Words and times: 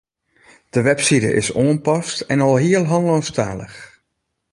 De 0.73 0.81
webside 0.81 1.33
is 1.33 1.51
oanpast 1.61 2.17
en 2.31 2.39
alhiel 2.41 2.85
Hollânsktalich 2.91 3.77